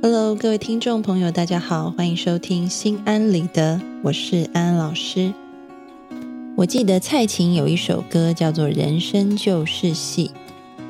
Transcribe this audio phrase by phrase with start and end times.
[0.00, 5.34] Hello，各位听众朋友，大家好，欢迎收听《心安理得》，我是安安老师。
[6.56, 10.30] 我记得蔡琴有一首歌叫做《人生就是戏》，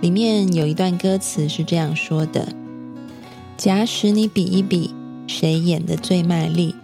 [0.03, 2.49] 里面有一段歌词是这样说的
[3.57, 4.91] ：“假使你比一比，
[5.27, 6.75] 谁演的最卖力，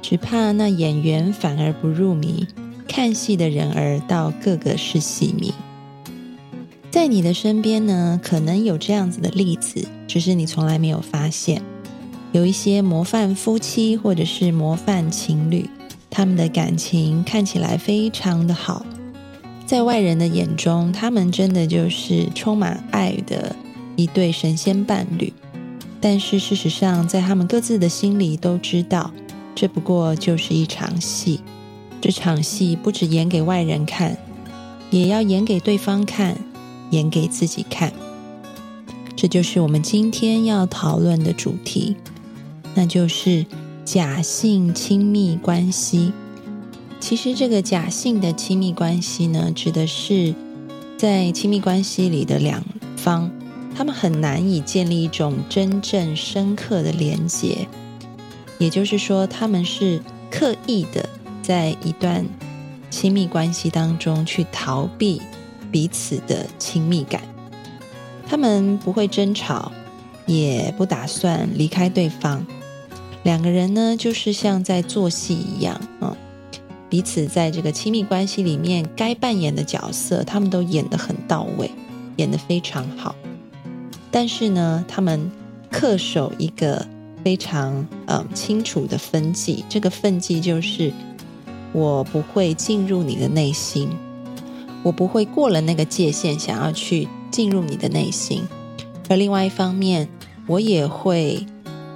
[0.00, 2.46] 只怕那演员反而不入迷，
[2.86, 5.52] 看戏的人儿倒个个是戏迷。”
[6.90, 11.62] 在你的身边呢，可能有这样子的例子，只是你从来没有发现。
[12.32, 15.68] 有一些模范夫妻或者是模范情侣，
[16.08, 18.84] 他们的感情看起来非常的好，
[19.66, 23.54] 在外人的眼中，他们真的就是充满爱的
[23.94, 25.32] 一对神仙伴侣。
[26.00, 29.10] 但是事实上，在他们各自的心里都知道，
[29.54, 31.40] 这不过就是一场戏。
[32.00, 34.16] 这场戏不止演给外人看，
[34.90, 36.36] 也要演给对方看。
[36.90, 37.92] 演给自己看，
[39.14, 41.96] 这就是我们今天要讨论的主题，
[42.74, 43.44] 那就是
[43.84, 46.12] 假性亲密关系。
[47.00, 50.34] 其实，这个假性的亲密关系呢，指的是
[50.96, 52.64] 在亲密关系里的两
[52.96, 53.30] 方，
[53.76, 57.68] 他们很难以建立一种真正深刻的连结，
[58.58, 61.08] 也就是说，他们是刻意的
[61.40, 62.26] 在一段
[62.90, 65.22] 亲密关系当中去逃避。
[65.70, 67.22] 彼此的亲密感，
[68.26, 69.70] 他们不会争吵，
[70.26, 72.46] 也不打算离开对方。
[73.22, 76.16] 两个人呢，就是像在做戏一样啊，
[76.88, 81.70] 彼此在这个亲密关系里面该扮演的角色，他们都演得很到位，
[82.16, 83.14] 演得非常好。
[84.10, 85.30] 但是呢，他们
[85.70, 86.86] 恪守一个
[87.22, 90.90] 非常嗯清楚的分际，这个分际就是
[91.72, 93.90] 我不会进入你的内心。
[94.82, 98.42] 我不会过了那个界限，想要去进入你的内心；
[99.08, 100.08] 而另外一方面，
[100.46, 101.44] 我也会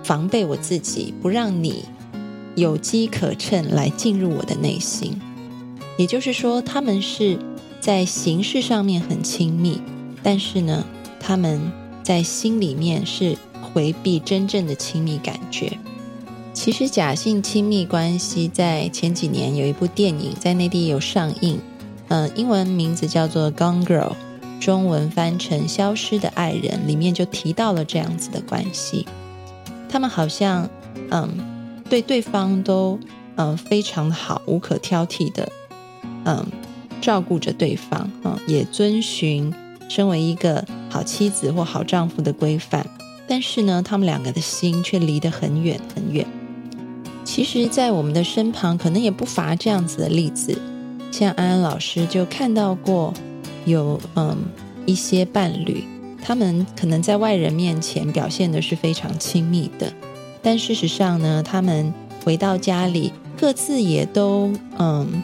[0.03, 1.84] 防备我自己，不让你
[2.54, 5.20] 有机可乘来进入我的内心。
[5.97, 7.38] 也就是说，他们是
[7.81, 9.81] 在形式上面很亲密，
[10.22, 10.84] 但是呢，
[11.20, 11.60] 他们
[12.03, 13.37] 在心里面是
[13.72, 15.78] 回避真正的亲密感觉。
[16.53, 21.59] 其实，假性亲密关系在前几年有一部电影在内地有上映。
[22.12, 24.10] 嗯，英文名字叫做《Gone Girl》，
[24.60, 29.06] 中文翻成《消失的爱人》，里面就提到了这样子的关系。
[29.88, 30.68] 他们好像
[31.10, 31.26] 嗯，
[31.88, 33.00] 对对方都
[33.36, 35.50] 嗯非常好，无可挑剔的
[36.26, 36.44] 嗯
[37.00, 39.50] 照顾着对方，嗯，也遵循
[39.88, 42.86] 身为一个好妻子或好丈夫的规范。
[43.26, 46.26] 但是呢，他们两个的心却离得很远很远。
[47.24, 50.60] 其实，在我们的身旁，可能也不乏这样子的例子。
[51.12, 53.12] 像安安老师就看到过，
[53.66, 54.36] 有嗯
[54.86, 55.84] 一些伴侣，
[56.22, 59.92] 他们可能在外人面前表现的是非常亲密的，
[60.42, 61.92] 但事实上呢，他们
[62.24, 65.22] 回到家里，各自也都嗯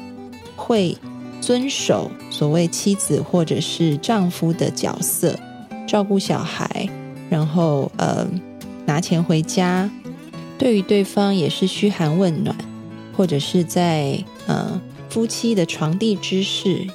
[0.55, 0.97] 会
[1.41, 5.35] 遵守所谓妻子或者是丈夫的角色，
[5.87, 6.87] 照顾小孩，
[7.31, 8.29] 然后呃
[8.85, 9.91] 拿钱回家，
[10.59, 12.55] 对于对方也是嘘寒问暖，
[13.17, 14.79] 或者是在呃。
[15.09, 16.87] 夫妻的床地之事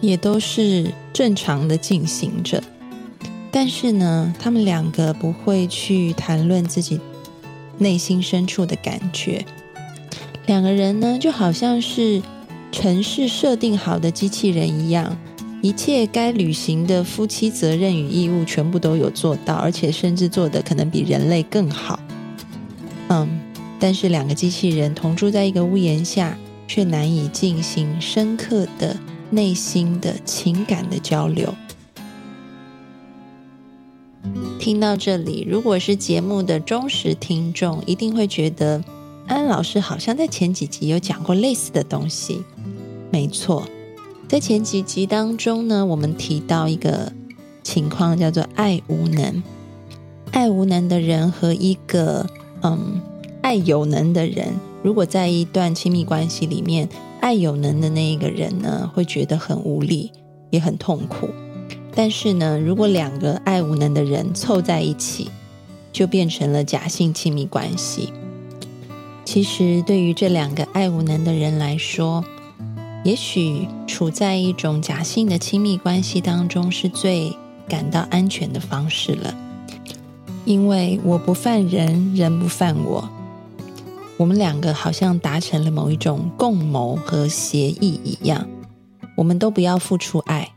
[0.00, 2.62] 也都是正常的进行着，
[3.50, 7.00] 但是呢，他们两个不会去谈论自己
[7.78, 9.44] 内心深处的感觉。
[10.46, 12.20] 两个人呢，就好像是
[12.70, 15.16] 城市设定好的机器人一样，
[15.62, 21.98] 一切该履行的夫妻责任与义务全部都有做到，而且甚至做的可能比人类更好。
[23.08, 23.40] 嗯，
[23.80, 26.36] 但是两个机器人同住在一个屋檐下。
[26.66, 28.96] 却难以进行深刻的
[29.30, 31.54] 内心的情感的交流。
[34.58, 38.82] 听到这里，如果是节目的忠实听众，一定会觉得
[39.28, 42.42] 安老师好像在前几集有讲过类似的东西。
[43.12, 43.64] 没错，
[44.28, 47.12] 在前几集当中呢，我们提到一个
[47.62, 49.42] 情况，叫做爱无能。
[50.32, 52.26] 爱无能的人和一个
[52.62, 53.00] 嗯
[53.42, 54.54] 爱有能的人。
[54.86, 56.88] 如果在一段亲密关系里面，
[57.20, 60.12] 爱有能的那一个人呢，会觉得很无力，
[60.50, 61.28] 也很痛苦。
[61.92, 65.28] 但是呢，如果两个爱无能的人凑在一起，
[65.92, 68.12] 就变成了假性亲密关系。
[69.24, 72.24] 其实，对于这两个爱无能的人来说，
[73.02, 77.36] 也许处在一种假性的亲密关系当中是最
[77.68, 79.34] 感到安全的方式了，
[80.44, 83.10] 因为我不犯人，人不犯我。
[84.18, 88.48] 我们两个好像达成了某一种共谋和协议一样，
[89.14, 90.50] 我们都不要付出爱，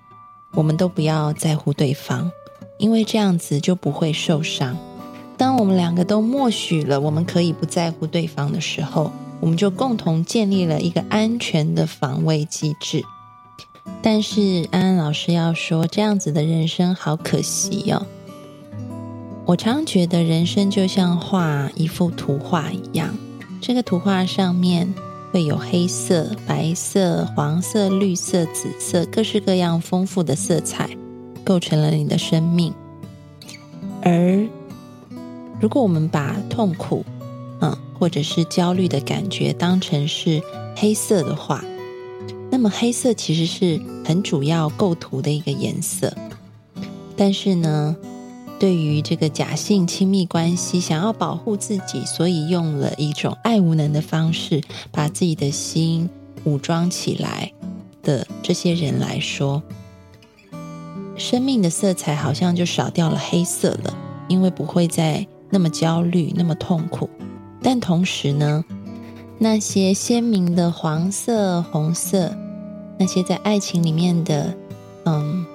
[0.53, 2.31] 我们都不要在乎对方，
[2.77, 4.77] 因为这样子就不会受伤。
[5.37, 13.03] 当我们两个都默许了我们可以不在乎对方的时候，我们就共同建立了一个安全的防卫机制。
[14.01, 18.05] 但是安安老师要说，这样子的人生好可惜哦。
[19.45, 23.15] 我常觉得人生就像画一幅图画一样。
[23.61, 24.93] 这个图画上面
[25.31, 30.89] 会有黑色、白色、黄色、绿色、紫色，各式各样丰富的色彩，
[31.43, 32.73] 构成了你的生命。
[34.01, 34.47] 而
[35.59, 37.05] 如果我们把痛苦，
[37.61, 40.41] 嗯，或者是焦虑的感觉当成是
[40.75, 41.63] 黑色的话，
[42.49, 46.11] 那么黑色其实是很主要构图的一个颜色。
[47.15, 47.95] 但是呢？
[48.59, 54.61] 对于这个假性亲密关系，想要保护自己，所以用了一种爱无能的方式，
[54.91, 56.09] 把自己的心
[56.43, 57.53] 武装起来
[58.03, 59.63] 的这些人来说，
[61.15, 63.97] 生命的色彩好像就少掉了黑色了，
[64.27, 67.09] 因为不会再那么焦虑、那么痛苦。
[67.63, 68.65] 但同时呢，
[69.37, 72.35] 那些鲜明的黄色、红色，
[72.97, 74.53] 那些在爱情里面的，
[75.05, 75.45] 嗯。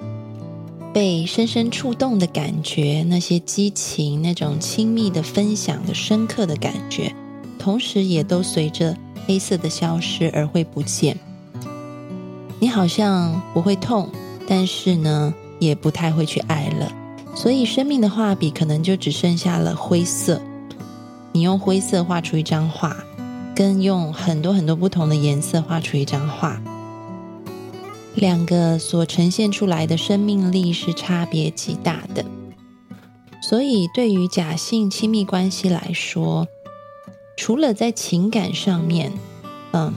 [0.95, 7.13] 被深深触动的感觉，那些激情，那种亲密的分享的深刻的感觉，
[7.59, 8.95] 同时也都随着
[9.27, 11.17] 黑色的消失而会不见。
[12.59, 14.09] 你好像不会痛，
[14.47, 16.89] 但是呢，也不太会去爱了。
[17.35, 20.41] 所以生命的画笔可能就只剩下了灰色。
[21.33, 22.95] 你用灰色画出一张画，
[23.53, 26.61] 跟用很多很多不同的颜色画出一张画。
[28.15, 32.23] 两个所呈现出来的生命力是差别极大的，
[33.41, 36.47] 所以对于假性亲密关系来说，
[37.35, 39.11] 除了在情感上面，
[39.73, 39.93] 嗯，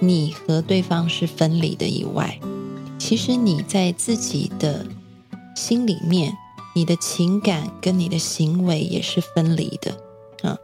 [0.00, 2.38] 你和对方是分离的以外，
[2.98, 4.84] 其实你在自己的
[5.56, 6.36] 心里面，
[6.74, 10.58] 你的情感跟你的行为也是分离的啊。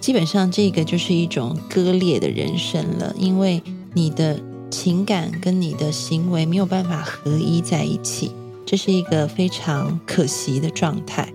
[0.00, 3.62] 基本上，这个就是一种割裂的人生了，因为
[3.94, 4.38] 你的。
[4.70, 8.32] 情感跟你的行为没有办法合一在一起，
[8.64, 11.32] 这是一个非常可惜的状态。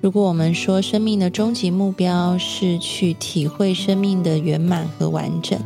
[0.00, 5.58] 如果我们说生命的终极目标是去体会生命的圆满和完整，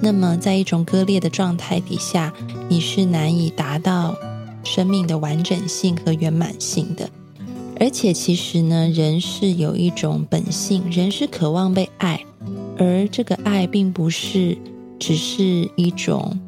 [0.00, 2.32] 那么在一种割裂的状态底下，
[2.68, 4.16] 你是难以达到
[4.64, 7.08] 生命的完整性和圆满性的。
[7.78, 12.24] 而且，其实呢，人是有一种本性，人是渴望被爱，
[12.76, 14.58] 而这个爱并不是。
[15.00, 16.38] 只是一种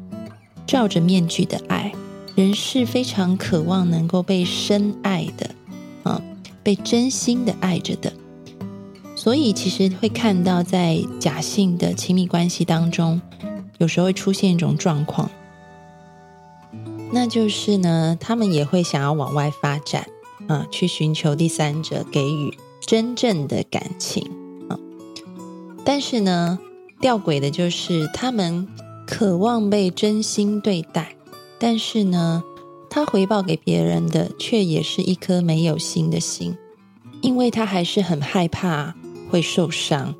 [0.67, 1.91] 罩着面具的爱，
[2.35, 5.49] 人是非常渴望能够被深爱的，
[6.03, 6.21] 啊，
[6.61, 8.13] 被真心的爱着的。
[9.15, 13.19] 所以，其实会看到在假性的亲密关系当中，
[13.79, 15.31] 有时候会出现一种状况，
[17.11, 20.05] 那就是呢，他们也会想要往外发展，
[20.47, 24.29] 啊，去寻求第三者给予真正的感情，
[24.69, 24.77] 啊，
[25.83, 26.59] 但是呢。
[27.03, 28.65] 吊诡的就是，他们
[29.05, 31.17] 渴望被真心对待，
[31.59, 32.41] 但是呢，
[32.89, 36.55] 他回报给别人的却也是一颗没有心的心，
[37.19, 38.95] 因为他还是很害怕
[39.29, 40.15] 会受伤。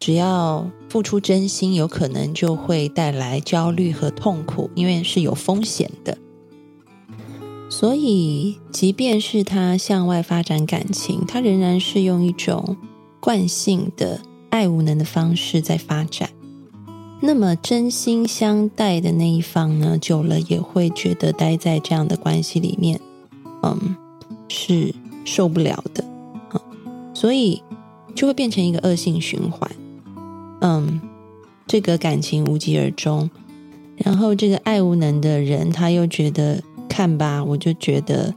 [0.00, 6.16] 只要付出真心，有可能就会带来焦虑和痛苦，因为是有风险的。
[7.68, 12.78] 所以，即便是他向外发展感情，他仍然是用一种
[13.20, 14.22] 惯性的。
[14.52, 16.28] 爱无能的方式在发展，
[17.22, 19.96] 那么真心相待的那一方呢？
[19.96, 23.00] 久了也会觉得待在这样的关系里面，
[23.62, 23.96] 嗯，
[24.48, 24.94] 是
[25.24, 26.04] 受不了的，
[26.52, 26.60] 嗯，
[27.14, 27.62] 所以
[28.14, 29.70] 就会变成一个恶性循环，
[30.60, 31.00] 嗯，
[31.66, 33.30] 这个感情无疾而终。
[33.96, 38.34] 然后这个爱无能的人，他又觉得看吧，我就觉得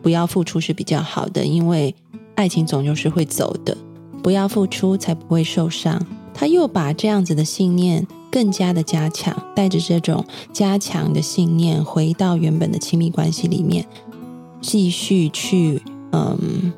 [0.00, 1.94] 不要付出是比较好的，因为
[2.36, 3.76] 爱情总就是会走的。
[4.28, 6.06] 不要付出，才不会受伤。
[6.34, 13.86] 他又把这样子的信念更加的加强，带着这种加强的信念，回到原本的亲密关系里面，
[14.60, 15.80] 继续去
[16.12, 16.70] 嗯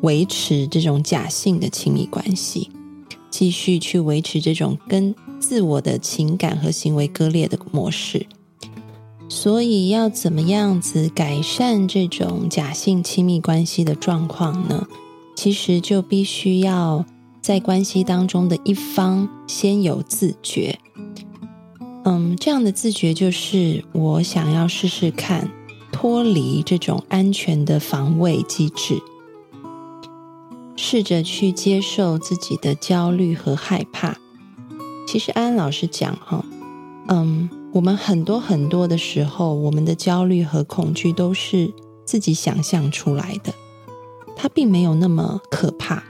[0.00, 2.70] 维持这种假性的亲密关系，
[3.30, 8.26] 继续去维持这种跟自我的情感和行为割裂的模式。
[9.28, 14.88] 所以，要怎么样子改善这种假性亲密关系的状况呢？
[15.34, 17.04] 其实就必须要
[17.40, 20.78] 在关系当中的一方先有自觉。
[22.04, 25.50] 嗯，这样的自觉就是我想要试试看
[25.90, 29.00] 脱离这种安全的防卫机制，
[30.76, 34.18] 试着去接受自己的焦虑和害怕。
[35.06, 36.44] 其实安安老师讲哈，
[37.08, 41.72] 嗯，我们很多很多的时候，我们的焦虑和恐惧都是
[42.04, 43.54] 自己想象出来的，
[44.36, 46.02] 它并没有那么可怕。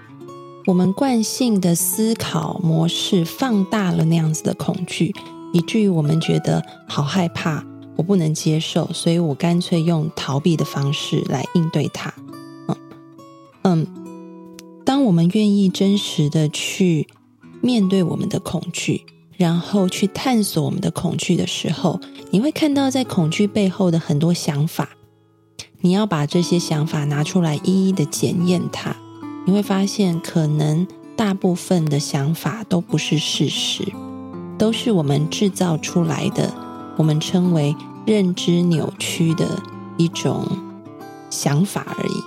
[0.67, 5.15] 我们惯性的思考模式放大了那样子的恐惧。
[5.53, 7.65] 以至于我们觉得好害怕，
[7.95, 12.13] 我不能接受，所以我干脆用逃避的方式来应对它。
[12.67, 12.77] 嗯
[13.63, 13.87] 嗯，
[14.85, 17.07] 当我们愿意真实的去
[17.61, 22.01] 面对我们的恐惧，然后去探索我们的恐惧的时候，
[22.33, 24.89] 你会看到在恐惧背后的很多想法。
[25.85, 28.97] 你要把这些想法拿出来，一一的检验它，
[29.45, 33.93] 你会发现，可能大部分的想法都不是事实。
[34.57, 36.55] 都是我们制造出来的，
[36.97, 37.77] 我们称为
[38.07, 39.63] 认知扭曲的
[39.99, 40.49] 一种
[41.29, 42.23] 想法而已。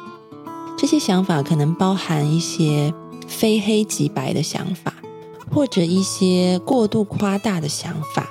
[0.78, 2.94] 这些想法可能包含一些
[3.28, 4.94] 非黑即白的想法，
[5.52, 8.28] 或者一些过度夸大的想法，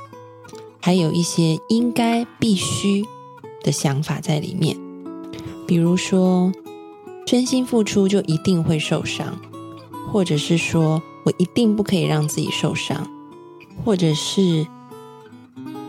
[0.80, 3.04] 还有一些应该必须
[3.64, 4.85] 的想法在里面。
[5.66, 6.52] 比如说，
[7.26, 9.38] 真心付出就一定会受伤，
[10.12, 13.06] 或者是说我一定不可以让自己受伤。
[13.84, 14.66] 或者是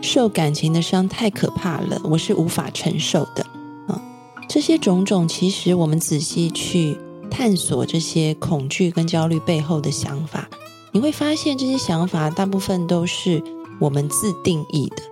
[0.02, 3.44] 受感情的伤太可怕了，我是无法承受的
[3.88, 4.00] 啊！
[4.46, 6.96] 这些种种，其实我们仔细去
[7.30, 10.48] 探索这些恐惧跟焦虑背后的想法，
[10.92, 13.42] 你会发现这些想法大部分都是
[13.80, 15.02] 我们自定义的，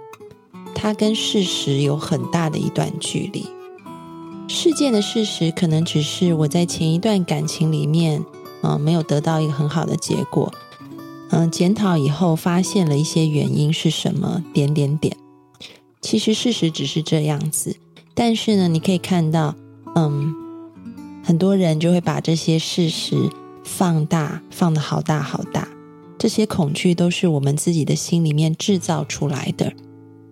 [0.75, 3.47] 它跟事实有很大的一段距离。
[4.49, 8.25] 事件的事实可能只是我在前一段感情里面，
[8.63, 10.53] 嗯，没有得到一个很好的结果。
[11.31, 14.45] 嗯，检讨以后发现了一些原因是什么？
[14.55, 15.17] 点点点。
[16.01, 17.77] 其实事实只是这样子，
[18.15, 19.57] 但是呢，你可以看到，
[19.97, 20.33] 嗯，
[21.25, 23.17] 很多人就会把这些事实
[23.65, 25.69] 放大，放的好大好大。
[26.17, 29.73] 这些恐惧都是我们自己的心里面制造出来的，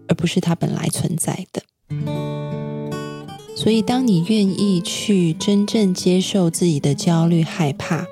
[0.09, 2.34] 而不是它本来存在的。
[3.54, 8.06] 所以，当你愿意去真正接受自己的焦虑、害怕。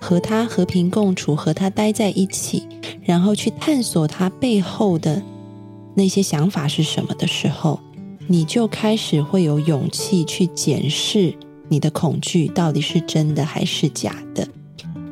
[0.00, 2.62] 和他和平共处，和他待在一起，
[3.02, 5.20] 然后去探索他背后的
[5.94, 7.80] 那些想法是什么的时候，
[8.28, 11.34] 你就开始会有勇气去检视
[11.68, 14.46] 你的恐惧到底是真的还是假的。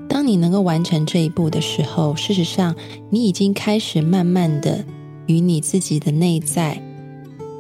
[0.09, 2.73] 当你能够完成这一步的时候，事实上
[3.11, 4.85] 你已经开始慢慢的
[5.27, 6.81] 与你自己的内在，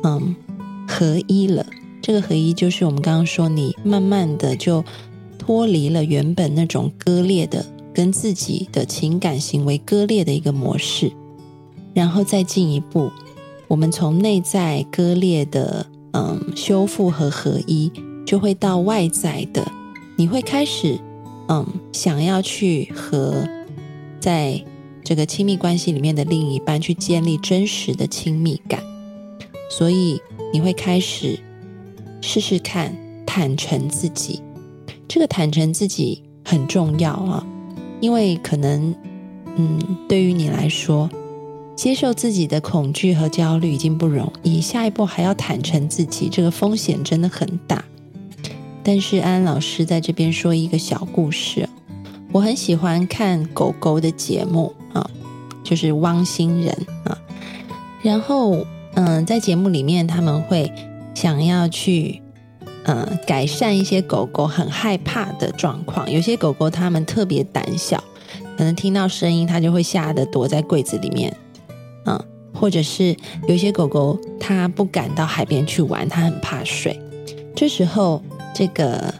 [0.04, 0.36] 嗯，
[0.86, 1.66] 合一了。
[2.06, 4.84] 这个合一就是我们刚刚说，你慢慢的就。
[5.38, 11.12] 脱离了原本那种割裂的、跟自己的情感行为割裂的一个模式，
[11.94, 13.12] 然后再进一步，
[13.68, 17.92] 我们从内在割裂的嗯修复和合一，
[18.26, 19.70] 就会到外在的，
[20.16, 20.98] 你会开始
[21.48, 23.46] 嗯想要去和
[24.18, 24.60] 在
[25.04, 28.82] 这个亲密关系里面的另一半去建立真实的亲密感，
[29.70, 30.20] 所以
[30.52, 31.38] 你会开始
[32.20, 32.94] 试试看
[33.26, 34.42] 坦诚自己。
[35.08, 37.46] 这个坦诚自己很重要啊，
[38.00, 38.94] 因为可能，
[39.56, 41.08] 嗯，对于你来说，
[41.76, 47.84] 接受自己的恐惧和焦虑已经不容易，下一步还要坦诚自己，这个风险真的很大。
[48.82, 51.68] 但是安安老师在这边说一个小故事，
[52.32, 55.08] 我很喜欢看狗狗的节目啊，
[55.62, 57.18] 就是汪星人啊，
[58.02, 60.72] 然后嗯，在节目里面他们会
[61.16, 62.22] 想要去。
[62.88, 66.08] 嗯，改善一些狗狗很害怕的状况。
[66.08, 67.98] 有些狗狗它们特别胆小，
[68.56, 71.36] 可能听到声音它就会吓得躲在柜子里面。
[72.04, 72.16] 嗯，
[72.54, 73.16] 或者是
[73.48, 76.96] 有些狗狗它不敢到海边去玩，它很怕水。
[77.56, 78.22] 这时候，
[78.54, 79.12] 这个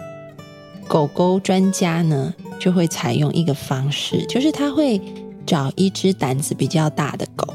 [0.87, 5.01] 狗狗专家呢就会采用一个方式，就是他会
[5.45, 7.53] 找一只胆子比较大的狗，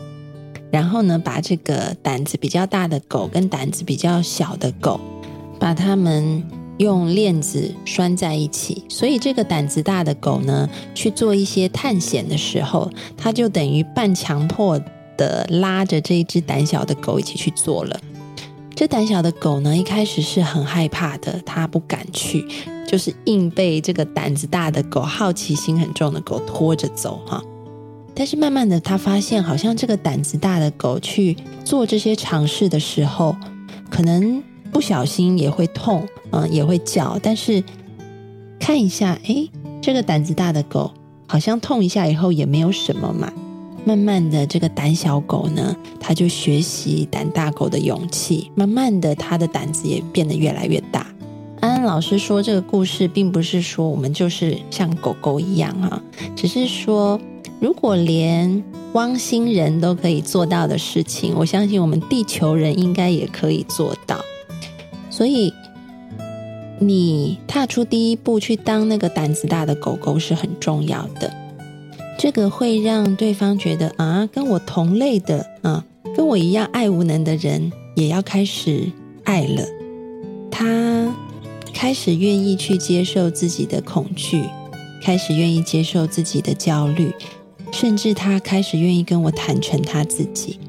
[0.71, 4.99] 然后呢把这个胆子比较大的狗跟胆子比较小的狗。
[5.59, 6.43] 把它们
[6.79, 14.81] 用链子拴在一起，所以这个胆子大的狗呢，去做一些探险的时候，它就等于半强迫
[15.15, 17.99] 的拉着这一只胆小的狗一起去做了。
[18.73, 22.43] 这胆小的狗呢，一开始是很害怕的，它不敢去，
[22.87, 27.39] 就是硬被这个胆子大的狗、好奇心很重的狗拖着走哈。
[28.21, 31.35] 但是慢慢的，他发现好像这个胆子大的狗去
[31.65, 33.35] 做这些尝试的时候，
[33.89, 34.43] 可能。
[34.71, 37.63] 不小心也会痛，嗯，也会叫，但是
[38.59, 39.49] 看一下，诶，
[39.81, 40.91] 这个胆子大的狗
[41.27, 43.33] 好像痛一下以后也没有什么嘛。
[43.85, 51.07] 慢慢的，这个胆小狗呢，它就学习胆大狗的勇气，慢慢的，它的胆子也变得越来越大。
[51.59, 56.01] 安安老师说这个故事，并不是说我们就是像狗狗一样哈，
[56.35, 57.19] 只是说，
[57.61, 58.63] 如果连
[58.93, 64.19] 汪星人都可以做到的事情，我相信我们地球人应该也可以做到。
[65.09, 65.53] 所以。
[66.83, 71.31] 你踏出第一步去当那个胆子大的狗狗是很重要的，
[72.17, 75.85] 这个会让对方觉得啊，跟我同类的啊，
[76.17, 78.91] 跟我一样爱无能的人也要开始
[79.25, 79.63] 爱了。
[80.49, 81.13] 他
[81.71, 84.43] 开始愿意去接受自己的恐惧，
[85.03, 87.13] 开始愿意接受自己的焦虑，
[87.71, 90.59] 甚至他开始愿意跟我坦诚他自己。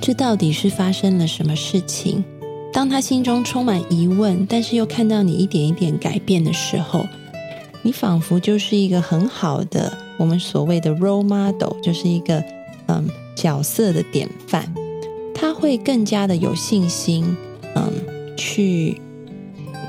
[0.00, 2.22] 这到底是发生了什么事情？
[2.72, 7.06] 当他心中充满疑问，但是又看到你一点一点改变的时候，
[7.82, 12.44] 你仿佛就是一个很好的我们所谓的 role model，就是一个
[12.88, 14.72] 嗯角色的典范。
[15.34, 17.36] 他会更加的有信心，
[17.74, 17.92] 嗯，
[18.36, 19.00] 去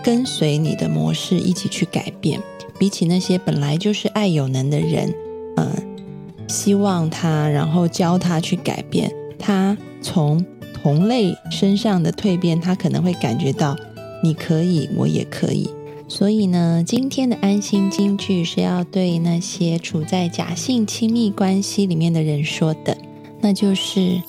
[0.04, 2.42] 跟随你的模式一起去改变。
[2.80, 5.14] 比起那些本来就是爱有能的人，
[5.56, 5.70] 嗯，
[6.48, 10.46] 希望他然后教他去改变，他从。
[10.84, 13.76] 同类身上的蜕变，他可能会感觉到
[14.24, 15.70] 你可以，我也可以。
[16.08, 22.96] 所以呢，今天的安心金句是要对那些处在假性亲密关系里面的人说的，
[23.42, 24.22] 那就是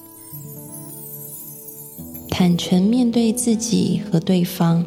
[2.28, 4.84] 坦诚面对自己和对方，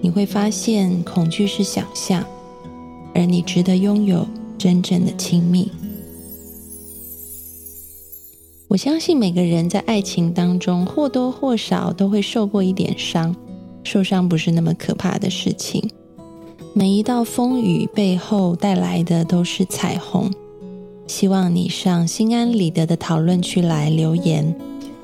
[0.00, 2.24] 你会发现恐惧是想象，
[3.12, 5.68] 而你值得拥有真正的亲密。
[8.72, 13.36] 我相信每个人在爱情当中或多或少都会受过一点伤，
[13.84, 15.90] 受伤不是那么可怕的事情。
[16.72, 20.32] 每一道风雨背后带来的都是彩虹。
[21.06, 24.56] 希望你上心安理得的讨论区来留言，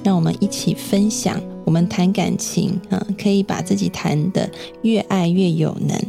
[0.02, 1.38] 让我们一起分享。
[1.66, 4.48] 我们谈感情啊，可以把自己谈的
[4.80, 6.00] 越爱越有能，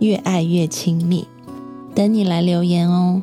[0.00, 1.24] 越爱越亲密。
[1.94, 3.22] 等你来留言哦。